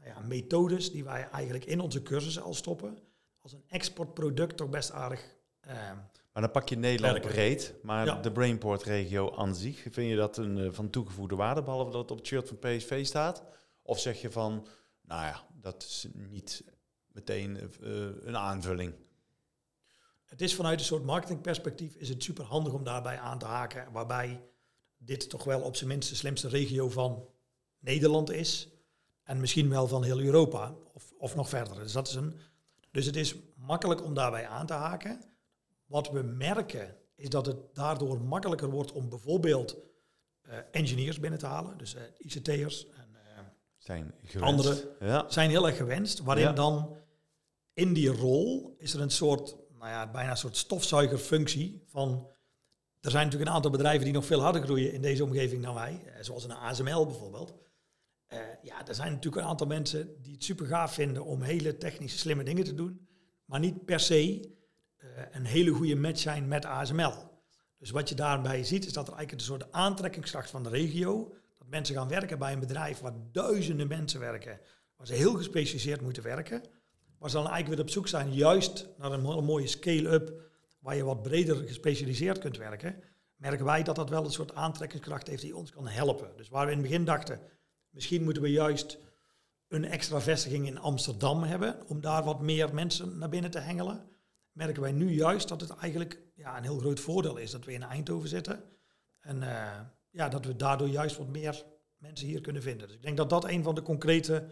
[0.01, 2.99] nou ja, methodes die wij eigenlijk in onze cursussen al stoppen,
[3.39, 5.37] als een exportproduct toch best aardig.
[5.69, 5.73] Uh,
[6.33, 10.57] maar dan pak je Nederland breed, maar de Brainport-regio aan zich, vind je dat een
[10.57, 13.43] uh, van toegevoegde waarde, behalve dat het op het shirt van PSV staat?
[13.83, 14.67] Of zeg je van,
[15.03, 16.65] nou ja, dat is niet
[17.07, 18.95] meteen uh, een aanvulling?
[20.25, 23.93] Het is vanuit een soort marketingperspectief is het super handig om daarbij aan te haken,
[23.93, 24.43] waarbij
[24.97, 27.29] dit toch wel op zijn minst de slimste regio van
[27.79, 28.69] Nederland is.
[29.31, 31.75] En misschien wel van heel Europa of, of nog verder.
[31.75, 32.35] Dus, dat is een,
[32.91, 35.21] dus het is makkelijk om daarbij aan te haken.
[35.87, 39.77] Wat we merken is dat het daardoor makkelijker wordt om bijvoorbeeld
[40.49, 41.79] uh, engineers binnen te halen.
[41.79, 43.45] Dus uh, ICT'ers en uh,
[43.79, 45.25] zijn anderen ja.
[45.29, 46.21] zijn heel erg gewenst.
[46.21, 46.97] Waarin dan
[47.73, 52.29] in die rol is er een soort, nou ja, bijna een soort stofzuigerfunctie van...
[53.01, 55.75] Er zijn natuurlijk een aantal bedrijven die nog veel harder groeien in deze omgeving dan
[55.75, 56.13] wij.
[56.21, 57.55] Zoals een ASML bijvoorbeeld.
[58.33, 61.77] Uh, ja, er zijn natuurlijk een aantal mensen die het super gaaf vinden om hele
[61.77, 63.09] technische slimme dingen te doen,
[63.45, 64.51] maar niet per se
[64.99, 67.31] uh, een hele goede match zijn met ASML.
[67.79, 71.35] Dus wat je daarbij ziet is dat er eigenlijk een soort aantrekkingskracht van de regio,
[71.59, 74.61] dat mensen gaan werken bij een bedrijf waar duizenden mensen werken,
[74.97, 76.63] waar ze heel gespecialiseerd moeten werken,
[77.19, 80.33] waar ze dan eigenlijk weer op zoek zijn juist naar een mooie scale-up,
[80.81, 83.03] waar je wat breder gespecialiseerd kunt werken,
[83.37, 86.37] merken wij dat dat wel een soort aantrekkingskracht heeft die ons kan helpen.
[86.37, 87.41] Dus waar we in het begin dachten,
[87.91, 88.99] Misschien moeten we juist
[89.69, 94.09] een extra vestiging in Amsterdam hebben om daar wat meer mensen naar binnen te hengelen.
[94.53, 97.73] Merken wij nu juist dat het eigenlijk ja, een heel groot voordeel is dat we
[97.73, 98.63] in Eindhoven zitten.
[99.21, 101.65] En uh, ja, dat we daardoor juist wat meer
[101.97, 102.87] mensen hier kunnen vinden.
[102.87, 104.45] Dus ik denk dat dat een van de concrete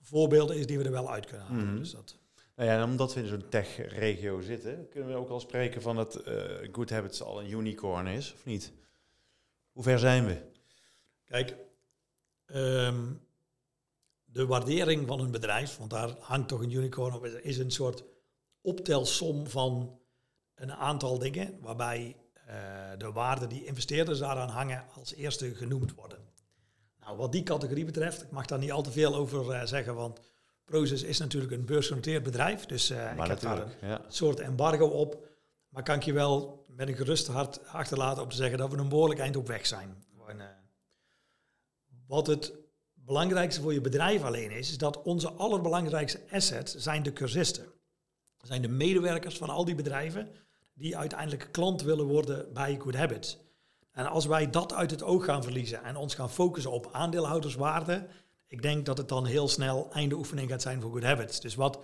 [0.00, 1.66] voorbeelden is die we er wel uit kunnen halen.
[1.66, 2.18] Mm dus dat.
[2.56, 6.28] Nou ja, omdat we in zo'n tech-regio zitten, kunnen we ook al spreken van dat
[6.28, 8.72] uh, Good Habits al een unicorn is, of niet?
[9.72, 10.36] Hoe ver zijn we?
[11.24, 11.56] Kijk,
[12.48, 13.12] Ehm,
[14.24, 18.04] de waardering van een bedrijf, want daar hangt toch een unicorn op, is een soort
[18.60, 20.00] optelsom van
[20.54, 22.16] een aantal dingen, waarbij
[22.48, 22.54] uh,
[22.98, 26.18] de waarden die investeerders daaraan hangen als eerste genoemd worden.
[27.00, 29.94] Nou, wat die categorie betreft, ik mag daar niet al te veel over uh, zeggen,
[29.94, 30.20] want
[30.64, 34.00] Proces is natuurlijk een beursgenoteerd bedrijf, dus uh, ik heb daar een ja.
[34.08, 35.26] soort embargo op.
[35.68, 38.76] Maar kan ik je wel met een gerust hart achterlaten om te zeggen dat we
[38.76, 40.04] een behoorlijk eind op weg zijn.
[42.08, 42.52] Wat het
[42.94, 47.66] belangrijkste voor je bedrijf alleen is, is dat onze allerbelangrijkste asset zijn de cursisten.
[48.42, 50.30] Zijn de medewerkers van al die bedrijven
[50.74, 53.38] die uiteindelijk klant willen worden bij Good Habits.
[53.92, 58.06] En als wij dat uit het oog gaan verliezen en ons gaan focussen op aandeelhouderswaarde,
[58.46, 61.40] ik denk dat het dan heel snel einde oefening gaat zijn voor Good Habits.
[61.40, 61.76] Dus wat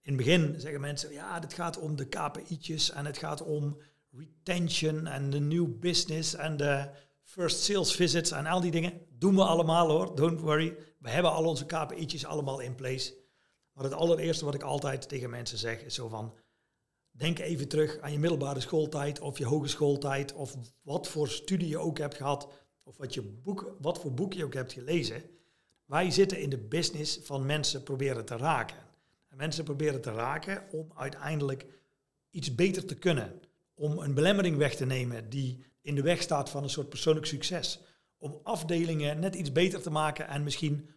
[0.00, 3.80] in het begin zeggen mensen, ja, het gaat om de KPI'tjes en het gaat om
[4.10, 6.90] retention en de new business en de
[7.38, 8.92] first sales visits en al die dingen.
[9.18, 10.76] Doen we allemaal hoor, don't worry.
[10.98, 13.14] We hebben al onze KPI'tjes allemaal in place.
[13.72, 16.34] Maar het allereerste wat ik altijd tegen mensen zeg is zo van...
[17.10, 20.32] Denk even terug aan je middelbare schooltijd of je hogeschooltijd...
[20.32, 22.48] of wat voor studie je ook hebt gehad...
[22.82, 25.22] of wat, je boek, wat voor boek je ook hebt gelezen.
[25.84, 28.78] Wij zitten in de business van mensen proberen te raken.
[29.28, 31.66] En mensen proberen te raken om uiteindelijk
[32.30, 33.40] iets beter te kunnen.
[33.78, 37.26] Om een belemmering weg te nemen die in de weg staat van een soort persoonlijk
[37.26, 37.80] succes.
[38.18, 40.90] Om afdelingen net iets beter te maken en misschien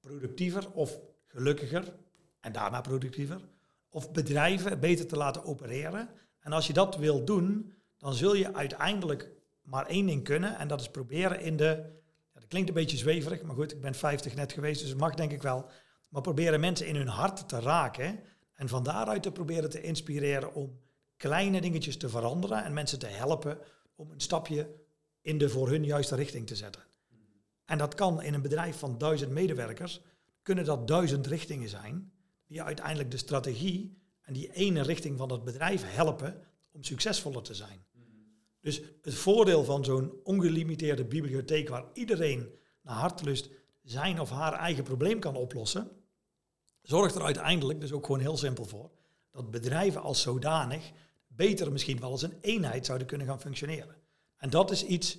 [0.00, 1.94] productiever of gelukkiger
[2.40, 3.40] en daarna productiever.
[3.88, 6.08] Of bedrijven beter te laten opereren.
[6.40, 9.30] En als je dat wil doen, dan zul je uiteindelijk
[9.62, 10.58] maar één ding kunnen.
[10.58, 11.94] En dat is proberen in de.
[12.32, 14.98] Ja, dat klinkt een beetje zweverig, maar goed, ik ben 50 net geweest, dus het
[14.98, 15.70] mag denk ik wel.
[16.08, 18.20] Maar proberen mensen in hun hart te raken.
[18.52, 20.80] En van daaruit te proberen te inspireren om
[21.16, 23.58] kleine dingetjes te veranderen en mensen te helpen
[23.94, 24.74] om een stapje
[25.20, 26.82] in de voor hun juiste richting te zetten.
[27.64, 30.00] En dat kan in een bedrijf van duizend medewerkers,
[30.42, 32.12] kunnen dat duizend richtingen zijn,
[32.46, 37.54] die uiteindelijk de strategie en die ene richting van dat bedrijf helpen om succesvoller te
[37.54, 37.84] zijn.
[38.60, 42.50] Dus het voordeel van zo'n ongelimiteerde bibliotheek waar iedereen
[42.82, 43.48] naar hartelust
[43.82, 45.90] zijn of haar eigen probleem kan oplossen,
[46.82, 48.90] zorgt er uiteindelijk dus ook gewoon heel simpel voor
[49.30, 50.92] dat bedrijven als zodanig
[51.36, 53.96] beter misschien wel als een eenheid zouden kunnen gaan functioneren.
[54.36, 55.18] En dat is iets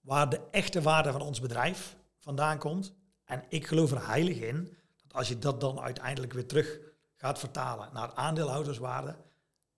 [0.00, 2.94] waar de echte waarde van ons bedrijf vandaan komt.
[3.24, 6.78] En ik geloof er heilig in dat als je dat dan uiteindelijk weer terug
[7.14, 9.16] gaat vertalen naar aandeelhouderswaarde,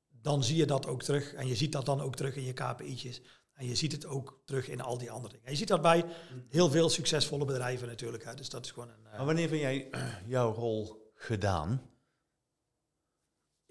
[0.08, 1.34] dan zie je dat ook terug.
[1.34, 3.20] En je ziet dat dan ook terug in je KPI'tjes.
[3.52, 5.46] En je ziet het ook terug in al die andere dingen.
[5.46, 6.04] En je ziet dat bij
[6.48, 8.24] heel veel succesvolle bedrijven natuurlijk.
[8.24, 8.34] Hè.
[8.34, 9.02] Dus dat is gewoon een...
[9.02, 9.90] Maar wanneer vind jij
[10.26, 11.91] jouw rol gedaan?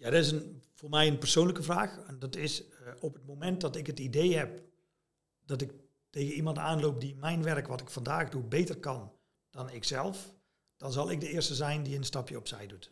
[0.02, 1.98] Ja, dat is een, voor mij een persoonlijke vraag.
[2.08, 2.64] En dat is
[3.00, 4.64] op het moment dat ik het idee heb
[5.46, 5.74] dat ik
[6.10, 9.12] tegen iemand aanloop die mijn werk, wat ik vandaag doe, beter kan
[9.50, 10.34] dan ik zelf,
[10.78, 12.92] dan zal ik de eerste zijn die een stapje opzij doet.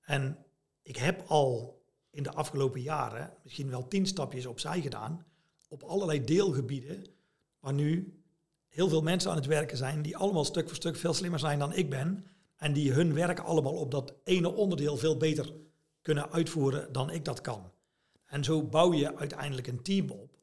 [0.00, 0.46] En
[0.82, 5.26] ik heb al in de afgelopen jaren misschien wel tien stapjes opzij gedaan
[5.68, 7.04] op allerlei deelgebieden
[7.58, 8.20] waar nu
[8.68, 11.58] heel veel mensen aan het werken zijn die allemaal stuk voor stuk veel slimmer zijn
[11.58, 12.26] dan ik ben
[12.56, 15.52] en die hun werk allemaal op dat ene onderdeel veel beter
[16.06, 17.72] kunnen uitvoeren dan ik dat kan.
[18.26, 20.36] En zo bouw je uiteindelijk een team op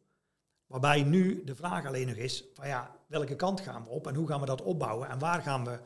[0.73, 4.15] Waarbij nu de vraag alleen nog is, van ja, welke kant gaan we op en
[4.15, 5.80] hoe gaan we dat opbouwen en waar gaan we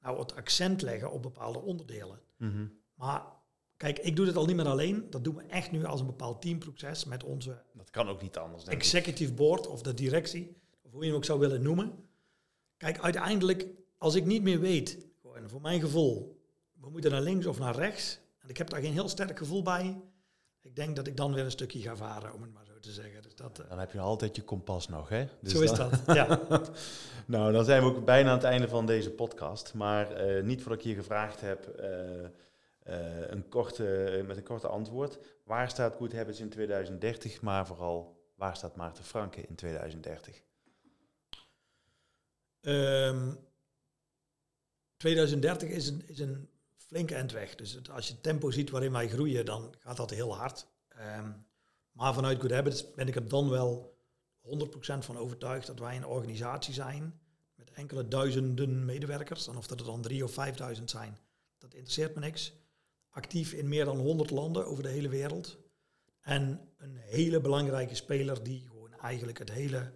[0.00, 2.20] nou het accent leggen op bepaalde onderdelen.
[2.36, 2.66] Mhm.
[2.94, 3.22] Maar
[3.76, 5.10] kijk, ik doe dit al niet meer alleen.
[5.10, 7.62] Dat doen we echt nu als een bepaald teamproces met onze...
[7.72, 11.16] Dat kan ook niet anders, denk Executive board of de directie, of hoe je hem
[11.16, 12.08] ook zou willen noemen.
[12.76, 13.66] Kijk, uiteindelijk,
[13.98, 16.40] als ik niet meer weet, gewoon voor mijn gevoel,
[16.80, 20.00] we moeten naar links of naar rechts, ik heb daar geen heel sterk gevoel bij,
[20.60, 23.22] ik denk dat ik dan weer een stukje ga varen, om het maar te zeggen.
[23.22, 25.26] Dus dat, eh, dan heb je altijd je kompas nog, hè?
[25.40, 26.40] Dus zo is dat, ja.
[27.26, 29.74] nou, dan zijn we ook bijna aan het einde van deze podcast.
[29.74, 35.18] Maar uh, niet voordat ik je gevraagd heb, uh, een korte, met een korte antwoord.
[35.44, 40.42] Waar staat Good Habits in 2030, maar vooral waar staat Maarten Franke in 2030?
[42.60, 43.38] Um,
[44.96, 46.48] 2030 is een, is een
[46.88, 47.54] flinke endweg.
[47.54, 50.66] Dus als je het tempo ziet waarin wij groeien, dan gaat dat heel hard.
[51.18, 51.46] Um,
[51.92, 53.98] maar vanuit Good Habits ben ik er dan wel
[54.42, 54.48] 100%
[54.98, 57.20] van overtuigd dat wij een organisatie zijn
[57.54, 59.46] met enkele duizenden medewerkers.
[59.46, 61.18] En of dat er dan drie of vijfduizend zijn,
[61.58, 62.52] dat interesseert me niks.
[63.10, 65.58] Actief in meer dan 100 landen over de hele wereld.
[66.20, 69.92] En een hele belangrijke speler die gewoon eigenlijk het hele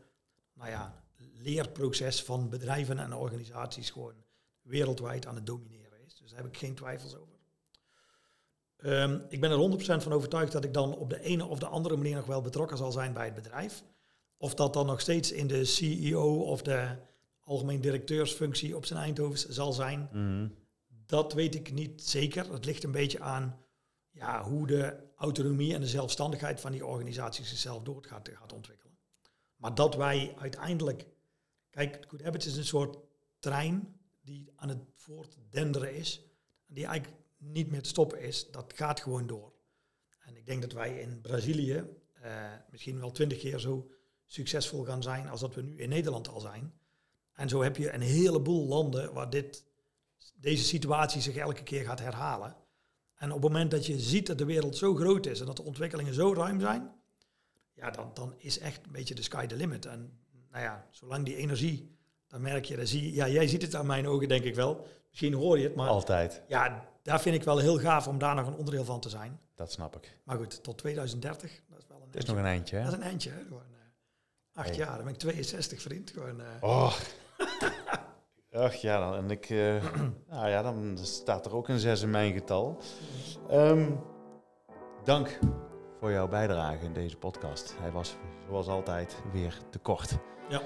[0.52, 4.24] nou ja, leerproces van bedrijven en organisaties gewoon
[4.60, 5.81] wereldwijd aan het domineren.
[6.22, 7.32] Dus daar heb ik geen twijfels over.
[8.76, 11.66] Ehm, ik ben er 100% van overtuigd dat ik dan op de ene of de
[11.66, 13.82] andere manier nog wel betrokken zal zijn bij het bedrijf.
[14.36, 16.96] Of dat dan nog steeds in de CEO of de
[17.40, 20.08] algemeen directeursfunctie op zijn Eindhoven zal zijn.
[20.12, 20.48] Mhm.
[21.06, 22.52] Dat weet ik niet zeker.
[22.52, 23.58] Het ligt een beetje aan
[24.10, 28.96] ja, hoe de autonomie en de zelfstandigheid van die organisatie zichzelf door gaat, gaat ontwikkelen.
[29.56, 31.06] Maar dat wij uiteindelijk...
[31.70, 32.98] Kijk, Good Habits is een soort
[33.38, 36.22] trein die aan het voortdenderen is.
[36.66, 39.52] Die eigenlijk niet meer te stoppen is, dat gaat gewoon door.
[40.18, 41.84] En ik denk dat wij in Brazilië
[42.24, 43.90] uh, misschien wel twintig keer zo
[44.26, 46.72] succesvol gaan zijn als dat we nu in Nederland al zijn.
[47.32, 49.64] En zo heb je een heleboel landen waar dit,
[50.34, 52.56] deze situatie zich elke keer gaat herhalen.
[53.14, 55.56] En op het moment dat je ziet dat de wereld zo groot is en dat
[55.56, 56.92] de ontwikkelingen zo ruim zijn,
[57.74, 59.86] ja, dan, dan is echt een beetje de sky the limit.
[59.86, 61.96] En nou ja, zolang die energie,
[62.32, 64.54] dan merk je, dan zie je, ja, jij ziet het aan mijn ogen denk ik
[64.54, 64.86] wel.
[65.08, 65.88] Misschien hoor je het, maar...
[65.88, 66.42] Altijd.
[66.46, 69.40] Ja, daar vind ik wel heel gaaf om daar nog een onderdeel van te zijn.
[69.54, 70.18] Dat snap ik.
[70.24, 72.84] Maar goed, tot 2030, dat is wel een Het is nog een eindje, hè?
[72.84, 73.42] Dat is een eindje, hè?
[73.42, 73.78] Gewoon, uh,
[74.54, 76.10] acht jaar, dan ben ik 62, vriend.
[76.10, 76.46] Gewoon, uh.
[76.60, 76.94] Oh.
[78.52, 79.84] Ach ja, dan, en ik, uh,
[80.30, 82.78] nou ja, dan staat er ook een 6 in mijn getal.
[83.50, 84.00] Um,
[85.04, 85.38] dank
[86.00, 87.74] voor jouw bijdrage in deze podcast.
[87.78, 88.16] Hij was
[88.46, 90.18] zoals altijd weer te kort.
[90.48, 90.62] Ja.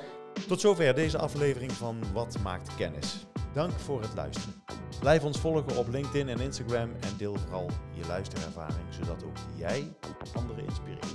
[0.49, 3.27] Tot zover deze aflevering van Wat maakt kennis.
[3.53, 4.63] Dank voor het luisteren.
[5.01, 9.93] Blijf ons volgen op LinkedIn en Instagram en deel vooral je luisterervaring, zodat ook jij
[10.35, 11.07] anderen inspireert.